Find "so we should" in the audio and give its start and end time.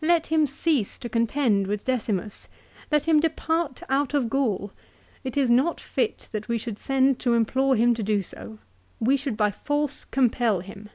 8.22-9.36